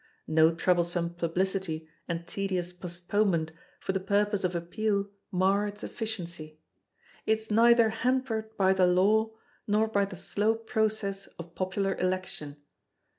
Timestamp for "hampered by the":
7.89-8.87